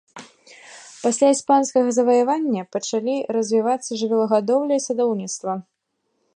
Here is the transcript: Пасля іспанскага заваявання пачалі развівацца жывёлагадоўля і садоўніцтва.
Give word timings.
Пасля 1.03 1.27
іспанскага 1.33 1.89
заваявання 1.97 2.61
пачалі 2.77 3.15
развівацца 3.39 3.91
жывёлагадоўля 4.03 4.75
і 4.81 4.85
садоўніцтва. 4.87 5.51